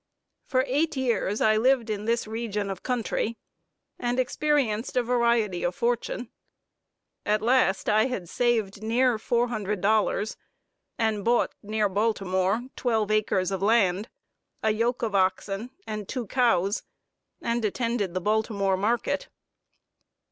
[0.47, 3.37] For eight years, I lived in this region of country
[3.99, 6.31] and experienced a variety of fortune.
[7.23, 10.37] At last I had saved near $400,
[10.97, 14.09] and bought near Baltimore twelve acres of land,
[14.63, 16.81] a yoke of oxen, and two cows,
[17.39, 19.29] and attended the Baltimore market.